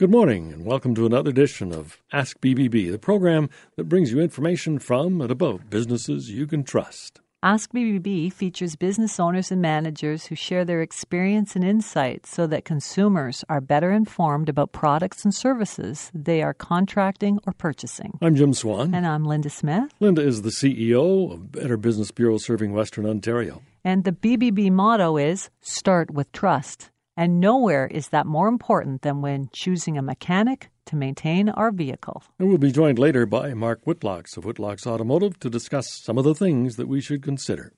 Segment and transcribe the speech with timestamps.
[0.00, 4.18] Good morning, and welcome to another edition of Ask BBB, the program that brings you
[4.18, 7.20] information from and about businesses you can trust.
[7.42, 12.64] Ask BBB features business owners and managers who share their experience and insights so that
[12.64, 18.18] consumers are better informed about products and services they are contracting or purchasing.
[18.22, 18.94] I'm Jim Swan.
[18.94, 19.92] And I'm Linda Smith.
[20.00, 23.60] Linda is the CEO of Better Business Bureau serving Western Ontario.
[23.84, 26.89] And the BBB motto is Start with Trust.
[27.16, 32.22] And nowhere is that more important than when choosing a mechanic to maintain our vehicle.
[32.38, 36.24] And we'll be joined later by Mark Whitlocks of Whitlocks Automotive to discuss some of
[36.24, 37.72] the things that we should consider.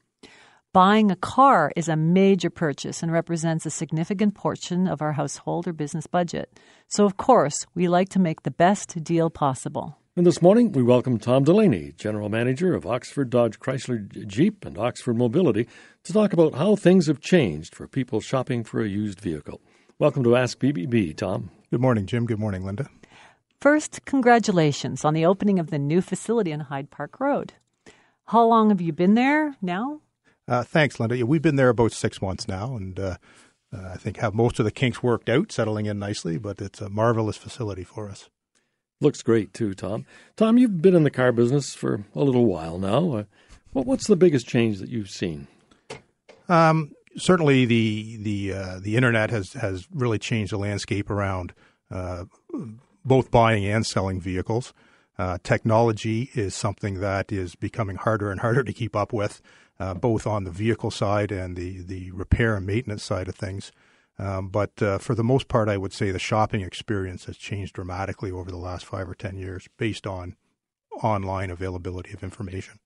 [0.73, 5.69] Buying a car is a major purchase and represents a significant portion of our household
[5.69, 6.59] or business budget.
[6.89, 9.99] So, of course, we like to make the best deal possible.
[10.15, 14.77] And this morning, we welcome Tom Delaney, General Manager of Oxford Dodge Chrysler Jeep and
[14.77, 15.67] Oxford Mobility,
[16.05, 19.63] to talk about how things have changed for people shopping for a used vehicle.
[19.99, 21.51] Welcome to Ask BBB, Tom.
[21.71, 22.27] Good morning, Jim.
[22.27, 22.91] Good morning, Linda.
[23.59, 27.55] First, congratulations on the opening of the new facility on Hyde Park Road.
[28.27, 30.03] How long have you been there now?
[30.47, 31.17] Uh, thanks, Linda.
[31.17, 33.17] Yeah, we've been there about six months now, and uh,
[33.75, 36.37] uh, I think have most of the kinks worked out, settling in nicely.
[36.37, 38.29] But it's a marvelous facility for us.
[39.03, 40.07] Looks great too, Tom.
[40.37, 43.17] Tom, you've been in the car business for a little while now.
[43.17, 43.25] Uh,
[43.73, 45.49] what's the biggest change that you've seen?
[46.49, 51.53] Um, certainly, the the uh, the internet has has really changed the landscape around
[51.91, 52.27] uh,
[53.05, 54.73] both buying and selling vehicles.
[55.19, 59.43] Uh, technology is something that is becoming harder and harder to keep up with,
[59.81, 63.73] uh, both on the vehicle side and the the repair and maintenance side of things.
[64.19, 67.75] Um, but uh, for the most part, I would say the shopping experience has changed
[67.75, 70.37] dramatically over the last five or 10 years based on
[71.03, 72.79] online availability of information.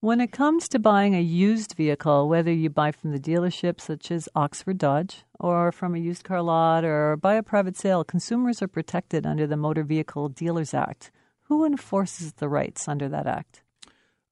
[0.00, 4.12] When it comes to buying a used vehicle, whether you buy from the dealership such
[4.12, 8.62] as Oxford Dodge or from a used car lot or by a private sale, consumers
[8.62, 11.10] are protected under the Motor Vehicle Dealers Act.
[11.48, 13.64] Who enforces the rights under that act?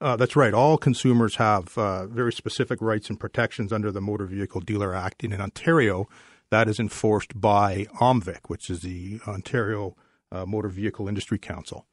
[0.00, 0.52] Uh, that's right.
[0.52, 5.24] All consumers have uh, very specific rights and protections under the Motor Vehicle Dealer Act.
[5.24, 6.06] And in Ontario,
[6.50, 9.96] that is enforced by OMVIC, which is the Ontario
[10.30, 11.86] uh, Motor Vehicle Industry Council.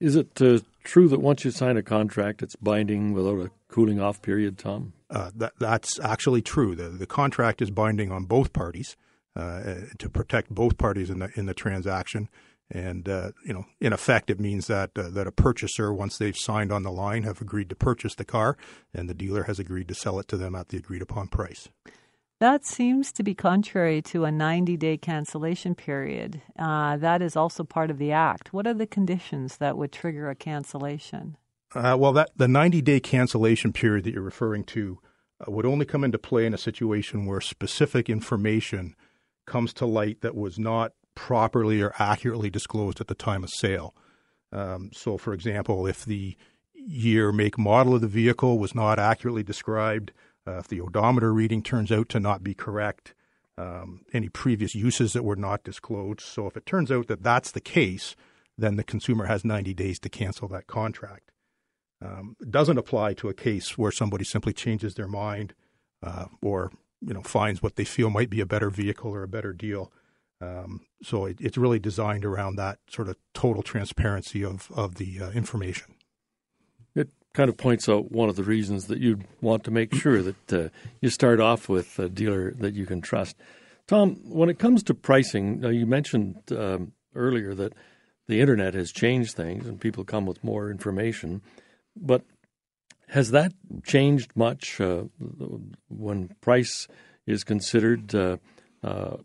[0.00, 4.00] Is it uh, true that once you sign a contract, it's binding without a cooling
[4.00, 4.92] off period, Tom?
[5.10, 6.74] Uh, that, that's actually true.
[6.74, 8.96] The, the contract is binding on both parties
[9.36, 12.28] uh, to protect both parties in the in the transaction.
[12.70, 16.36] And uh, you know, in effect, it means that uh, that a purchaser, once they've
[16.36, 18.56] signed on the line, have agreed to purchase the car,
[18.92, 21.68] and the dealer has agreed to sell it to them at the agreed upon price.
[22.40, 26.42] That seems to be contrary to a 90 day cancellation period.
[26.58, 28.52] Uh, that is also part of the act.
[28.52, 31.36] What are the conditions that would trigger a cancellation?
[31.74, 34.98] Uh, well, that the 90 day cancellation period that you're referring to
[35.40, 38.94] uh, would only come into play in a situation where specific information
[39.46, 43.94] comes to light that was not properly or accurately disclosed at the time of sale.
[44.52, 46.36] Um, so, for example, if the
[46.74, 50.12] year, make, model of the vehicle was not accurately described,
[50.46, 53.14] uh, if the odometer reading turns out to not be correct,
[53.56, 56.20] um, any previous uses that were not disclosed.
[56.20, 58.14] So, if it turns out that that's the case,
[58.56, 61.30] then the consumer has 90 days to cancel that contract.
[62.00, 65.54] Um, doesn't apply to a case where somebody simply changes their mind
[66.02, 66.70] uh, or
[67.00, 69.92] you know finds what they feel might be a better vehicle or a better deal.
[70.40, 75.20] Um, so it, it's really designed around that sort of total transparency of of the
[75.20, 75.94] uh, information.
[76.94, 80.22] It kind of points out one of the reasons that you want to make sure
[80.22, 80.68] that uh,
[81.00, 83.36] you start off with a dealer that you can trust.
[83.86, 87.74] Tom, when it comes to pricing, you mentioned um, earlier that
[88.26, 91.42] the internet has changed things and people come with more information,
[91.94, 92.22] but
[93.08, 93.52] has that
[93.84, 95.04] changed much uh,
[95.88, 96.88] when price
[97.26, 98.14] is considered?
[98.14, 98.38] Uh,
[98.82, 99.16] uh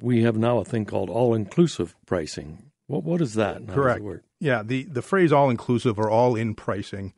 [0.00, 2.70] we have now a thing called all inclusive pricing.
[2.86, 3.66] What what is that?
[3.68, 4.02] Correct.
[4.38, 7.12] Yeah, the the phrase all inclusive or all in pricing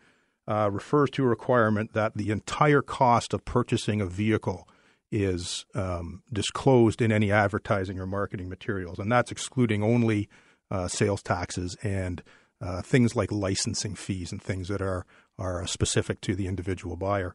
[0.47, 4.69] uh, refers to a requirement that the entire cost of purchasing a vehicle
[5.11, 10.29] is um, disclosed in any advertising or marketing materials, and that's excluding only
[10.71, 12.23] uh, sales taxes and
[12.61, 15.05] uh, things like licensing fees and things that are
[15.39, 17.35] are specific to the individual buyer.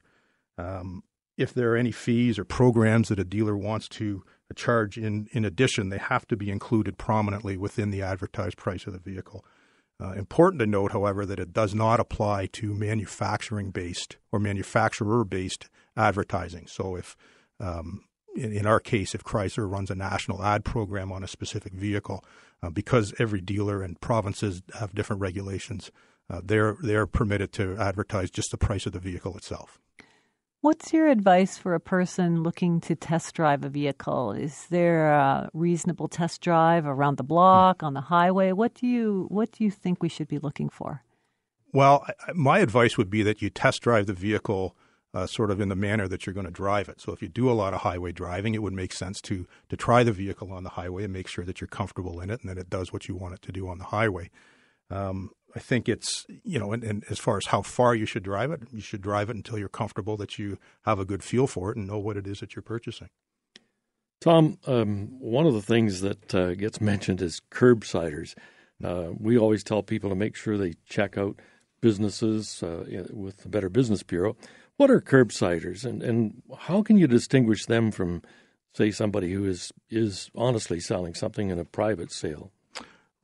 [0.57, 1.03] Um,
[1.37, 5.27] if there are any fees or programs that a dealer wants to a charge in,
[5.31, 9.45] in addition, they have to be included prominently within the advertised price of the vehicle.
[9.99, 15.23] Uh, important to note, however, that it does not apply to manufacturing based or manufacturer
[15.23, 16.67] based advertising.
[16.67, 17.17] So, if
[17.59, 18.03] um,
[18.35, 22.23] in, in, our case, if Chrysler runs a national ad program on a specific vehicle,
[22.61, 25.91] uh, because every dealer and provinces have different regulations,
[26.29, 29.79] uh, they're they're permitted to advertise just the price of the vehicle itself.
[30.67, 34.33] What's your advice for a person looking to test drive a vehicle?
[34.33, 38.51] Is there a reasonable test drive around the block, on the highway?
[38.51, 41.05] What do you what do you think we should be looking for?
[41.71, 42.05] Well,
[42.35, 44.75] my advice would be that you test drive the vehicle
[45.13, 46.99] uh, sort of in the manner that you're going to drive it.
[46.99, 49.77] So if you do a lot of highway driving, it would make sense to to
[49.77, 52.49] try the vehicle on the highway and make sure that you're comfortable in it and
[52.49, 54.29] that it does what you want it to do on the highway.
[54.89, 58.23] Um, I think it's you know, and, and, as far as how far you should
[58.23, 61.47] drive it, you should drive it until you're comfortable that you have a good feel
[61.47, 63.09] for it and know what it is that you're purchasing.
[64.19, 68.33] Tom, um, one of the things that uh, gets mentioned is curbsiders.
[68.83, 71.39] Uh, we always tell people to make sure they check out
[71.81, 74.35] businesses uh, with the Better Business Bureau.
[74.77, 78.21] What are curbsiders, and, and how can you distinguish them from,
[78.73, 82.51] say, somebody who is is honestly selling something in a private sale?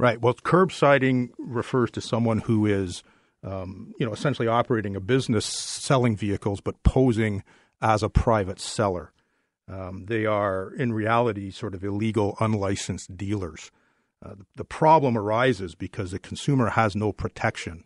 [0.03, 0.19] Right.
[0.19, 3.03] Well, curbsiding refers to someone who is,
[3.41, 7.41] um, you know, essentially operating a business selling vehicles, but posing
[7.81, 9.13] as a private seller.
[9.69, 13.71] Um, they are, in reality, sort of illegal, unlicensed dealers.
[14.21, 17.85] Uh, the problem arises because the consumer has no protection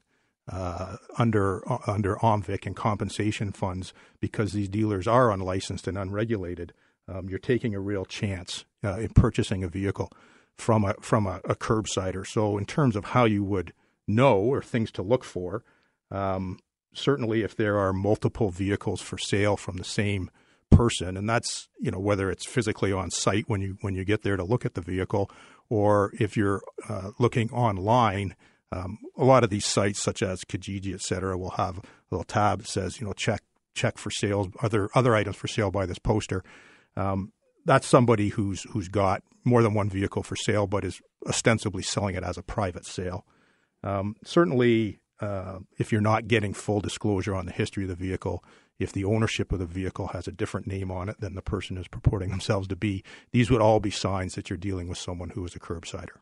[0.52, 6.74] uh, under uh, under OMVIC and compensation funds because these dealers are unlicensed and unregulated.
[7.08, 10.12] Um, you're taking a real chance uh, in purchasing a vehicle
[10.58, 12.26] from a from a, a curbsider.
[12.26, 13.74] So in terms of how you would
[14.08, 15.64] know or things to look for,
[16.12, 16.60] um,
[16.94, 20.30] certainly if there are multiple vehicles for sale from the same
[20.70, 24.24] person, and that's you know whether it's physically on site when you when you get
[24.24, 25.30] there to look at the vehicle,
[25.70, 28.36] or if you're uh, looking online
[28.72, 31.82] um, a lot of these sites, such as Kijiji, et cetera, will have a
[32.12, 33.42] little tab that says, you know, check
[33.74, 36.44] check for sales, other other items for sale by this poster.
[36.96, 37.32] Um,
[37.68, 42.16] that's somebody who's who's got more than one vehicle for sale, but is ostensibly selling
[42.16, 43.26] it as a private sale.
[43.84, 48.44] Um, certainly, uh, if you're not getting full disclosure on the history of the vehicle,
[48.80, 51.78] if the ownership of the vehicle has a different name on it than the person
[51.78, 55.30] is purporting themselves to be, these would all be signs that you're dealing with someone
[55.32, 56.18] who is a curbsider.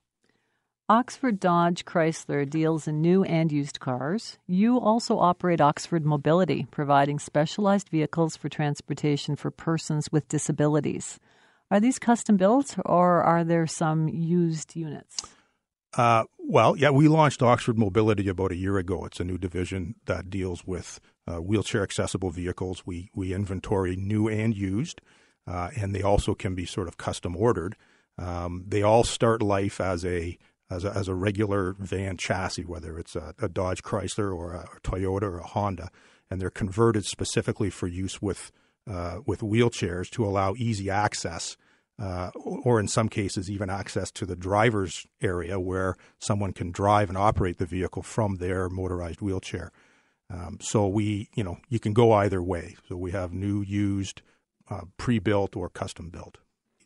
[0.87, 4.37] Oxford Dodge Chrysler deals in new and used cars.
[4.45, 11.19] You also operate Oxford Mobility, providing specialized vehicles for transportation for persons with disabilities.
[11.71, 15.17] Are these custom built or are there some used units?
[15.97, 19.05] Uh, well, yeah, we launched Oxford Mobility about a year ago.
[19.05, 22.83] It's a new division that deals with uh, wheelchair accessible vehicles.
[22.85, 25.01] We we inventory new and used,
[25.47, 27.75] uh, and they also can be sort of custom ordered.
[28.17, 30.37] Um, they all start life as a
[30.69, 34.61] as a, as a regular van chassis, whether it's a, a Dodge Chrysler or a,
[34.75, 35.89] a, Toyota or a Honda,
[36.29, 38.51] and they're converted specifically for use with
[38.89, 41.57] uh, with wheelchairs to allow easy access,
[41.99, 47.09] uh, or in some cases even access to the driver's area where someone can drive
[47.09, 49.71] and operate the vehicle from their motorized wheelchair.
[50.29, 52.75] Um, so we, you know, you can go either way.
[52.89, 54.21] So we have new, used,
[54.69, 56.39] uh, pre-built, or custom built.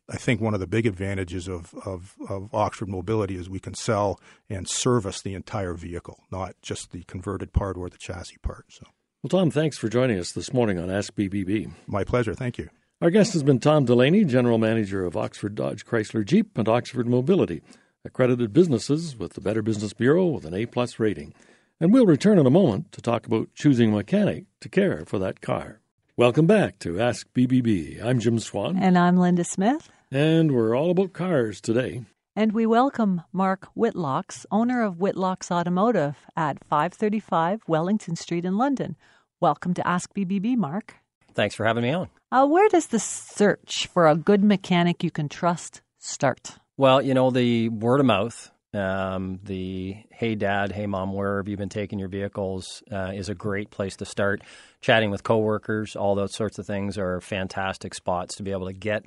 [0.10, 3.76] I think one of the big advantages of, of, of, Oxford Mobility is we can
[3.76, 4.20] sell
[4.50, 8.66] and service the entire vehicle, not just the converted part or the chassis part.
[8.70, 8.88] So,
[9.22, 11.70] well, Tom, thanks for joining us this morning on Ask BBB.
[11.88, 12.34] My pleasure.
[12.34, 12.70] Thank you.
[13.02, 17.06] Our guest has been Tom Delaney, General Manager of Oxford Dodge Chrysler Jeep and Oxford
[17.06, 17.62] Mobility,
[18.06, 21.34] accredited businesses with the Better Business Bureau with an A plus rating.
[21.82, 25.20] And we'll return in a moment to talk about choosing a mechanic to care for
[25.20, 25.82] that car.
[26.16, 28.02] Welcome back to Ask BBB.
[28.02, 28.78] I'm Jim Swan.
[28.78, 29.90] And I'm Linda Smith.
[30.10, 32.04] And we're all about cars today.
[32.36, 38.96] And we welcome Mark Whitlocks, owner of Whitlocks Automotive at 535 Wellington Street in London.
[39.42, 40.96] Welcome to Ask BBB, Mark.
[41.34, 42.10] Thanks for having me on.
[42.30, 46.58] Uh, where does the search for a good mechanic you can trust start?
[46.76, 51.48] Well, you know, the word of mouth, um, the hey dad, hey mom, where have
[51.48, 54.42] you been taking your vehicles uh, is a great place to start.
[54.82, 58.74] Chatting with coworkers, all those sorts of things are fantastic spots to be able to
[58.74, 59.06] get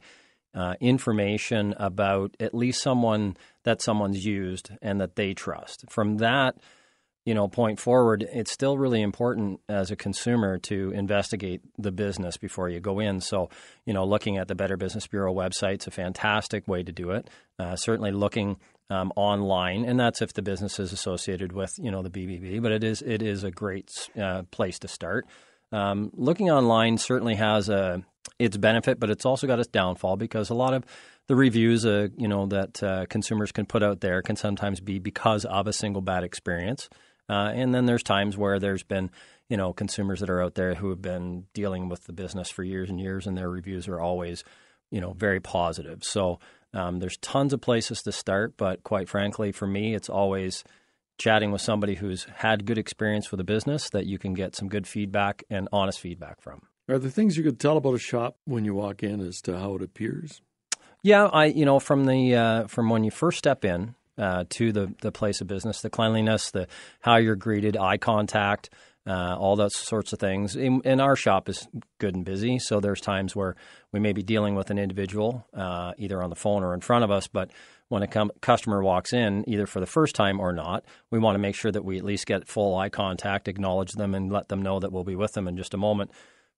[0.55, 5.85] uh, information about at least someone that someone's used and that they trust.
[5.91, 6.57] From that,
[7.25, 12.37] you know, point forward, it's still really important as a consumer to investigate the business
[12.37, 13.21] before you go in.
[13.21, 13.49] So,
[13.87, 17.11] you know, looking at the Better Business Bureau website is a fantastic way to do
[17.11, 17.31] it.
[17.59, 18.57] Uh, certainly looking
[18.91, 22.61] um, online, and that's if the business is associated with, you know, the BBB.
[22.61, 25.27] But it is it is a great uh, place to start.
[25.71, 28.03] Um, looking online certainly has a
[28.39, 30.85] its benefit, but it's also got its downfall because a lot of
[31.29, 34.99] the reviews, uh, you know, that uh, consumers can put out there can sometimes be
[34.99, 36.89] because of a single bad experience.
[37.33, 39.11] Uh, and then there's times where there's been,
[39.49, 42.63] you know, consumers that are out there who have been dealing with the business for
[42.63, 44.45] years and years, and their reviews are always,
[44.91, 46.05] you know, very positive.
[46.05, 46.41] So
[46.75, 50.63] um, there's tons of places to start, but quite frankly, for me, it's always
[51.17, 54.69] chatting with somebody who's had good experience with a business that you can get some
[54.69, 56.61] good feedback and honest feedback from.
[56.91, 59.59] Are there things you could tell about a shop when you walk in as to
[59.59, 60.43] how it appears?
[61.03, 64.73] Yeah, I you know from the uh, from when you first step in uh, to
[64.73, 66.69] the the place of business, the cleanliness, the
[67.01, 68.71] how you're greeted, eye contact,
[69.07, 70.55] uh, all those sorts of things.
[70.55, 71.67] In, in, our shop is
[71.99, 73.57] good and busy, so there's times where
[73.91, 77.05] we may be dealing with an individual uh, either on the phone or in front
[77.05, 77.51] of us, but
[77.89, 81.35] when a com- customer walks in, either for the first time or not, we want
[81.35, 84.49] to make sure that we at least get full eye contact, acknowledge them, and let
[84.49, 86.11] them know that we'll be with them in just a moment.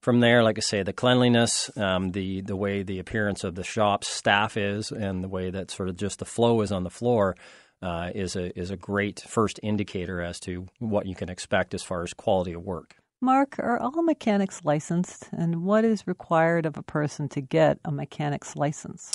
[0.04, 3.64] From there, like I say, the cleanliness, um, the the way the appearance of the
[3.64, 6.90] shop staff is, and the way that sort of just the flow is on the
[6.90, 7.37] floor
[7.80, 11.82] uh, is a is a great first indicator as to what you can expect as
[11.82, 12.96] far as quality of work.
[13.23, 17.90] Mark, are all mechanics licensed, and what is required of a person to get a
[17.90, 19.11] mechanic's license?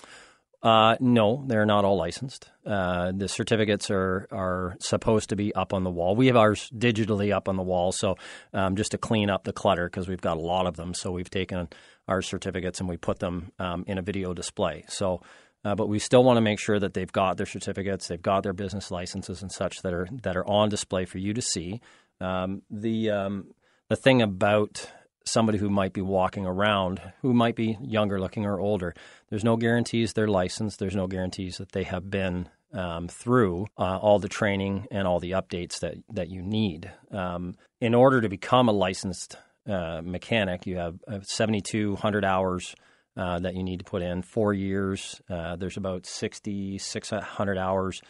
[0.62, 2.50] Uh, no, they're not all licensed.
[2.66, 6.16] Uh, the certificates are are supposed to be up on the wall.
[6.16, 8.18] We have ours digitally up on the wall, so
[8.54, 10.94] um, just to clean up the clutter because we've got a lot of them.
[10.94, 11.70] So we've taken
[12.08, 14.84] our certificates and we put them um, in a video display.
[14.90, 15.22] So
[15.66, 18.44] uh, but we still want to make sure that they've got their certificates, they've got
[18.44, 21.82] their business licenses and such that are that are on display for you to see.
[22.22, 23.48] Um, the um,
[23.90, 24.90] the thing about
[25.30, 28.94] somebody who might be walking around, who might be younger looking or older,
[29.30, 30.80] there's no guarantees they're licensed.
[30.80, 35.20] There's no guarantees that they have been um, through uh, all the training and all
[35.20, 40.66] the updates that that you need um, in order to become a licensed uh, mechanic.
[40.66, 42.76] You have 7,200 hours
[43.16, 44.22] uh, that you need to put in.
[44.22, 45.22] Four years.
[45.30, 48.02] Uh, there's about 6,600 hours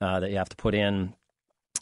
[0.00, 1.14] uh, that you have to put in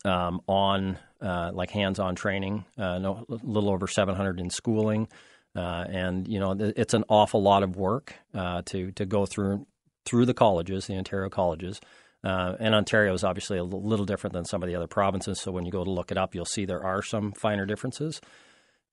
[0.05, 2.65] um, on uh, like hands-on training.
[2.79, 5.09] Uh, no, a little over 700 in schooling,
[5.55, 9.67] and you know it's an awful lot of work to to go through
[10.05, 11.81] through the colleges, the Ontario colleges.
[12.23, 15.41] Uh, and Ontario is obviously a little different than some of the other provinces.
[15.41, 18.21] So when you go to look it up, you'll see there are some finer differences.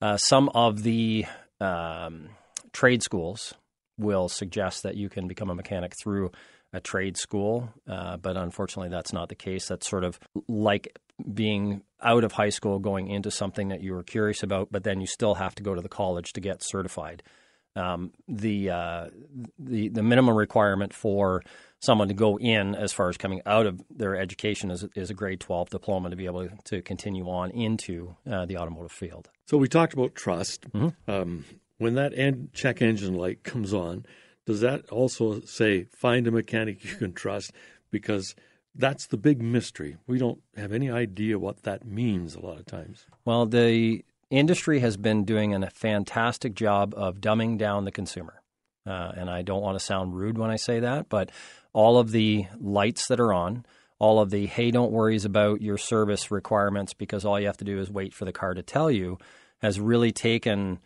[0.02, 1.26] Uh, some of the
[1.60, 2.30] um,
[2.72, 3.54] trade schools
[3.98, 6.32] will suggest that you can become a mechanic through
[6.74, 9.68] a trade school, uh, but unfortunately, that's not the case.
[9.68, 10.98] That's sort of like
[11.34, 15.02] being out of high school, going into something that you were curious about, but then
[15.02, 17.24] you still have to go to the college to get certified.
[17.76, 19.08] Um, the uh,
[19.60, 21.44] the the minimum requirement for
[21.80, 25.14] someone to go in as far as coming out of their education is, is a
[25.14, 29.30] grade 12 diploma to be able to continue on into uh, the automotive field.
[29.46, 30.70] So we talked about trust.
[30.72, 31.12] Mm-hmm.
[31.12, 31.46] Um,
[31.78, 34.08] when that en- check engine light comes on,
[34.48, 37.52] does that also say find a mechanic you can trust?
[37.92, 38.34] Because
[38.74, 39.98] that's the big mystery.
[40.08, 43.06] We don't have any idea what that means a lot of times.
[43.26, 48.42] Well, the industry has been doing a fantastic job of dumbing down the consumer.
[48.86, 51.30] Uh, and I don't want to sound rude when I say that, but
[51.74, 53.66] all of the lights that are on,
[54.00, 57.66] all of the hey, don't worries about your service requirements because all you have to
[57.66, 59.18] do is wait for the car to tell you,
[59.62, 60.80] has really taken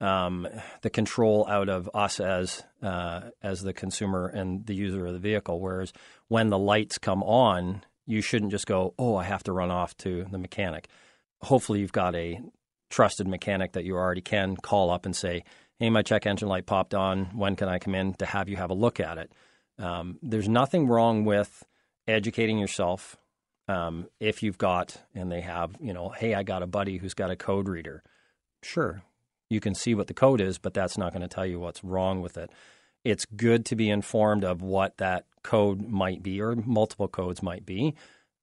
[0.00, 0.46] um,
[0.82, 5.18] the control out of us as uh, as the consumer and the user of the
[5.18, 5.60] vehicle.
[5.60, 5.92] Whereas
[6.28, 9.96] when the lights come on, you shouldn't just go, "Oh, I have to run off
[9.98, 10.88] to the mechanic."
[11.42, 12.40] Hopefully, you've got a
[12.90, 15.44] trusted mechanic that you already can call up and say,
[15.78, 17.26] "Hey, my check engine light popped on.
[17.36, 19.32] When can I come in to have you have a look at it?"
[19.78, 21.64] Um, there's nothing wrong with
[22.06, 23.16] educating yourself
[23.68, 27.14] um, if you've got and they have, you know, hey, I got a buddy who's
[27.14, 28.02] got a code reader.
[28.62, 29.02] Sure,
[29.48, 31.84] you can see what the code is, but that's not going to tell you what's
[31.84, 32.50] wrong with it.
[33.04, 37.64] It's good to be informed of what that code might be or multiple codes might
[37.64, 37.94] be.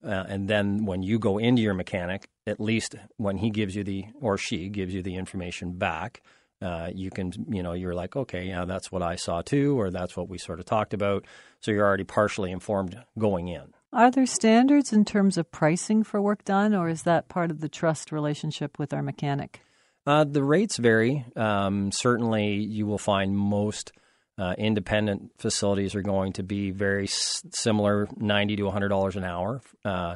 [0.03, 3.83] Uh, and then when you go into your mechanic, at least when he gives you
[3.83, 6.22] the or she gives you the information back,
[6.62, 9.89] uh, you can you know you're like okay yeah that's what I saw too or
[9.89, 11.25] that's what we sort of talked about.
[11.60, 13.74] So you're already partially informed going in.
[13.91, 17.60] Are there standards in terms of pricing for work done, or is that part of
[17.62, 19.62] the trust relationship with our mechanic?
[20.05, 21.25] Uh, the rates vary.
[21.36, 23.93] Um, certainly, you will find most
[24.38, 29.24] uh, independent facilities are going to be very s- similar, ninety to hundred dollars an
[29.24, 29.62] hour.
[29.86, 30.15] Uh,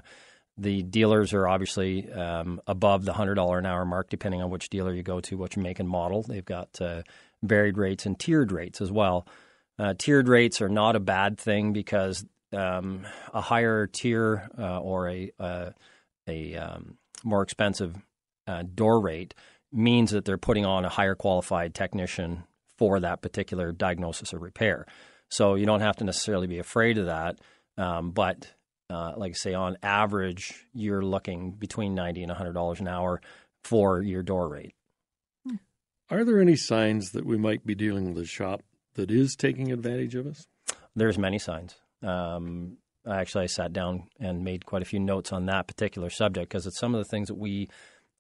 [0.58, 4.70] the dealers are obviously um, above the hundred dollar an hour mark, depending on which
[4.70, 6.24] dealer you go to, which make and model.
[6.24, 7.04] They've got uh,
[7.44, 9.28] varied rates and tiered rates as well.
[9.80, 15.10] Uh, tiered rates are not a bad thing because um, a higher tier uh, or
[15.10, 15.32] a
[16.28, 17.96] a um, more expensive
[18.74, 19.36] door rate
[19.78, 22.44] means that they're putting on a higher qualified technician
[22.78, 24.86] for that particular diagnosis or repair.
[25.30, 27.40] So you don't have to necessarily be afraid of that.
[27.78, 28.54] Um, but
[28.90, 33.22] uh, like I say, on average, you're looking between ninety and hundred dollars an hour
[33.64, 34.74] for your door rate.
[36.10, 38.62] Are there any signs that we might be dealing with a shop
[38.96, 40.48] that is taking advantage of us?
[40.96, 41.76] There's many signs.
[42.02, 46.50] Um, actually, I sat down and made quite a few notes on that particular subject
[46.50, 47.68] because it's some of the things that we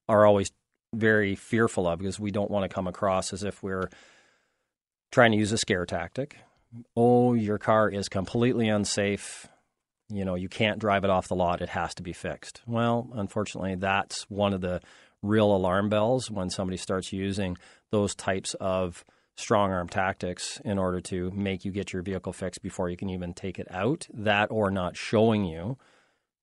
[0.09, 0.51] are always
[0.97, 3.89] very fearful of because we don't want to come across as if we're
[5.11, 6.37] trying to use a scare tactic.
[6.95, 9.47] Oh, your car is completely unsafe.
[10.09, 11.61] You know, you can't drive it off the lot.
[11.61, 12.61] It has to be fixed.
[12.65, 14.81] Well, unfortunately, that's one of the
[15.21, 17.57] real alarm bells when somebody starts using
[17.91, 19.03] those types of
[19.35, 23.09] strong arm tactics in order to make you get your vehicle fixed before you can
[23.09, 24.07] even take it out.
[24.13, 25.77] That or not showing you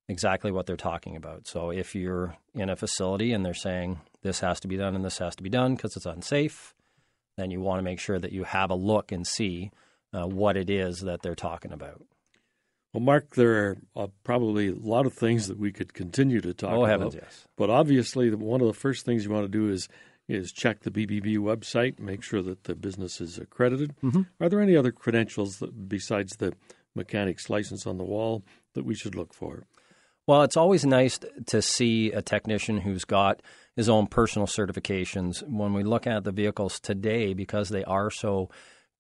[0.08, 1.46] exactly what they're talking about.
[1.46, 5.04] So if you're in a facility and they're saying this has to be done and
[5.04, 6.74] this has to be done because it's unsafe,
[7.36, 9.70] then you want to make sure that you have a look and see
[10.12, 12.02] uh, what it is that they're talking about.
[12.92, 16.54] Well, Mark, there are uh, probably a lot of things that we could continue to
[16.54, 16.90] talk oh, about.
[16.90, 17.44] heavens, yes.
[17.56, 19.88] But obviously, one of the first things you want to do is
[20.26, 23.94] is check the BBB website, make sure that the business is accredited.
[24.02, 24.22] Mm-hmm.
[24.40, 26.54] Are there any other credentials that, besides the
[26.94, 29.66] mechanic's license on the wall that we should look for?
[30.26, 33.42] Well, it's always nice to see a technician who's got
[33.76, 35.46] his own personal certifications.
[35.46, 38.48] When we look at the vehicles today, because they are so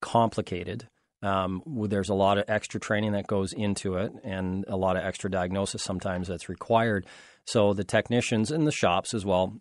[0.02, 0.88] complicated,
[1.22, 5.04] um, there's a lot of extra training that goes into it and a lot of
[5.04, 7.06] extra diagnosis sometimes that's required.
[7.46, 9.58] So the technicians in the shops as well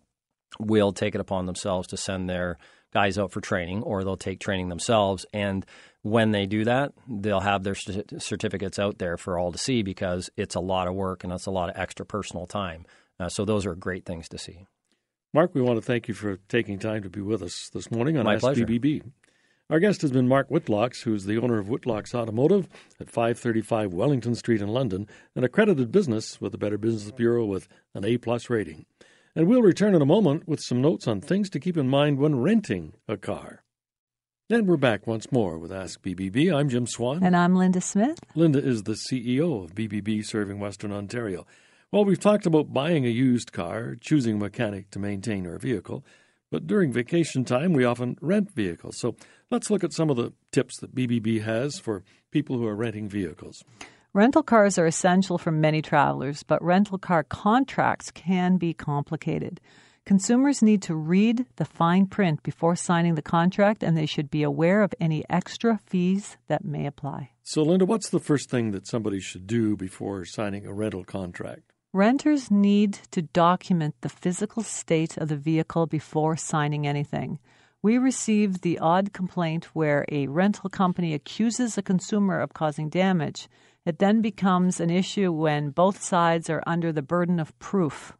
[0.58, 2.58] will take it upon themselves to send their
[2.92, 5.24] guys out for training or they'll take training themselves.
[5.32, 5.64] And
[6.04, 10.28] when they do that, they'll have their certificates out there for all to see because
[10.36, 12.84] it's a lot of work and it's a lot of extra personal time.
[13.18, 14.66] Uh, so those are great things to see.
[15.32, 18.18] Mark, we want to thank you for taking time to be with us this morning
[18.18, 19.00] on Ask BBB.
[19.00, 19.12] Pleasure.
[19.70, 22.68] Our guest has been Mark Whitlocks, who's the owner of Whitlocks Automotive
[23.00, 27.66] at 535 Wellington Street in London, an accredited business with the Better Business Bureau with
[27.94, 28.84] an A plus rating.
[29.34, 32.18] And we'll return in a moment with some notes on things to keep in mind
[32.18, 33.63] when renting a car.
[34.50, 36.54] And we're back once more with Ask BBB.
[36.54, 37.24] I'm Jim Swan.
[37.24, 38.18] And I'm Linda Smith.
[38.34, 41.46] Linda is the CEO of BBB serving Western Ontario.
[41.90, 46.04] Well, we've talked about buying a used car, choosing a mechanic to maintain our vehicle,
[46.50, 48.98] but during vacation time, we often rent vehicles.
[48.98, 49.16] So
[49.50, 53.08] let's look at some of the tips that BBB has for people who are renting
[53.08, 53.64] vehicles.
[54.12, 59.58] Rental cars are essential for many travelers, but rental car contracts can be complicated.
[60.06, 64.42] Consumers need to read the fine print before signing the contract, and they should be
[64.42, 67.30] aware of any extra fees that may apply.
[67.42, 71.72] So, Linda, what's the first thing that somebody should do before signing a rental contract?
[71.92, 77.38] Renters need to document the physical state of the vehicle before signing anything.
[77.80, 83.48] We received the odd complaint where a rental company accuses a consumer of causing damage
[83.84, 88.16] it then becomes an issue when both sides are under the burden of proof.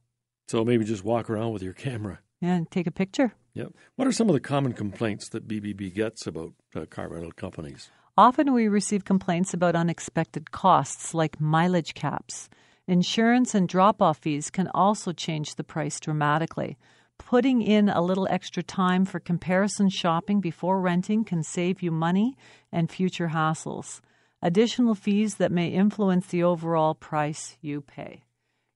[0.48, 2.20] So maybe just walk around with your camera.
[2.42, 3.34] and take a picture.
[3.54, 3.72] Yep.
[3.96, 7.88] What are some of the common complaints that BBB gets about uh, car rental companies?
[8.18, 12.48] Often we receive complaints about unexpected costs like mileage caps.
[12.86, 16.76] Insurance and drop off fees can also change the price dramatically.
[17.18, 22.36] Putting in a little extra time for comparison shopping before renting can save you money
[22.72, 24.00] and future hassles
[24.44, 28.22] additional fees that may influence the overall price you pay.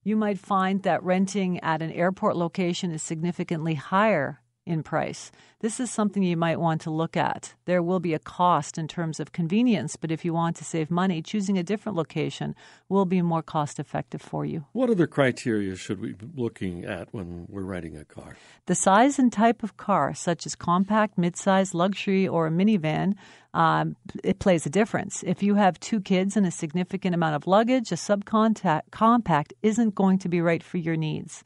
[0.08, 5.32] You might find that renting at an airport location is significantly higher in price.
[5.60, 7.54] This is something you might want to look at.
[7.64, 10.88] There will be a cost in terms of convenience, but if you want to save
[10.88, 12.54] money, choosing a different location
[12.88, 14.66] will be more cost effective for you.
[14.72, 18.36] What other criteria should we be looking at when we're renting a car?
[18.66, 23.14] The size and type of car, such as compact, midsize, luxury, or a minivan,
[23.54, 25.24] um, it plays a difference.
[25.26, 30.18] If you have two kids and a significant amount of luggage, a subcompact isn't going
[30.18, 31.42] to be right for your needs.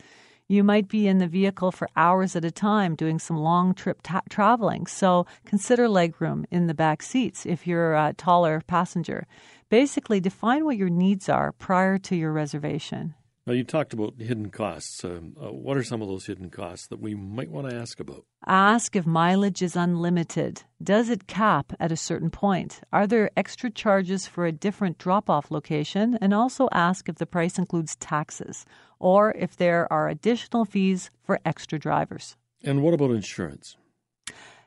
[0.52, 4.00] You might be in the vehicle for hours at a time doing some long trip
[4.02, 9.26] ta- traveling, so consider legroom in the back seats if you're a taller passenger.
[9.70, 13.14] Basically, define what your needs are prior to your reservation.
[13.46, 15.02] Now, you talked about hidden costs.
[15.02, 17.98] Um, uh, what are some of those hidden costs that we might want to ask
[17.98, 18.24] about?
[18.46, 20.62] Ask if mileage is unlimited.
[20.80, 22.82] Does it cap at a certain point?
[22.92, 26.16] Are there extra charges for a different drop off location?
[26.20, 28.64] And also ask if the price includes taxes
[29.02, 32.36] or if there are additional fees for extra drivers.
[32.64, 33.76] And what about insurance?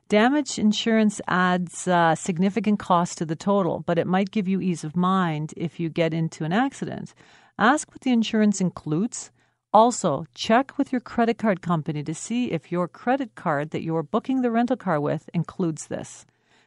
[0.09, 4.83] Damage insurance adds uh, significant cost to the total, but it might give you ease
[4.83, 7.15] of mind if you get into an accident.
[7.57, 9.31] Ask what the insurance includes.
[9.73, 14.03] Also, check with your credit card company to see if your credit card that you're
[14.03, 16.25] booking the rental car with includes this.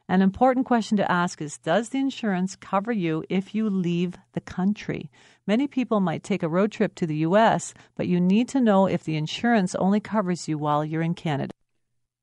[0.09, 4.41] An important question to ask is Does the insurance cover you if you leave the
[4.41, 5.11] country?
[5.49, 8.87] Many people might take a road trip to the U.S., but you need to know
[8.87, 11.55] if the insurance only covers you while you're in Canada.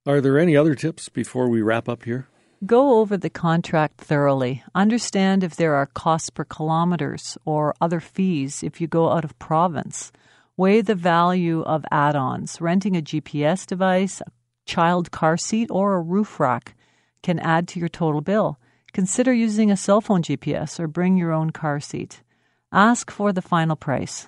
[0.05, 2.27] Are there any other tips before we wrap up here?
[2.67, 4.63] Go over the contract thoroughly.
[4.75, 9.39] Understand if there are costs per kilometers or other fees if you go out of
[9.39, 10.11] province.
[10.55, 12.61] Weigh the value of add ons.
[12.61, 14.29] Renting a GPS device, a
[14.67, 16.75] child car seat, or a roof rack
[17.23, 18.59] can add to your total bill.
[18.93, 22.21] Consider using a cell phone GPS or bring your own car seat.
[22.75, 24.27] Ask for the final price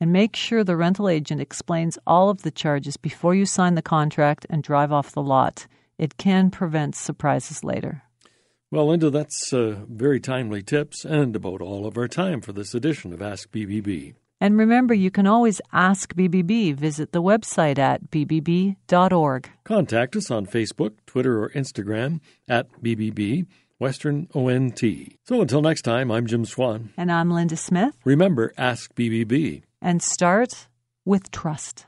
[0.00, 3.82] and make sure the rental agent explains all of the charges before you sign the
[3.82, 5.66] contract and drive off the lot.
[5.98, 8.04] It can prevent surprises later.
[8.70, 12.72] Well, Linda, that's uh, very timely tips and about all of our time for this
[12.72, 14.14] edition of Ask BBB.
[14.40, 16.74] And remember, you can always ask BBB.
[16.76, 19.50] Visit the website at bbb.org.
[19.64, 23.46] Contact us on Facebook, Twitter, or Instagram at BBB
[23.78, 24.80] Western ONT.
[25.24, 26.90] So until next time, I'm Jim Swan.
[26.96, 27.94] And I'm Linda Smith.
[28.04, 29.62] Remember, ask BBB.
[29.80, 30.66] And start
[31.04, 31.86] with trust.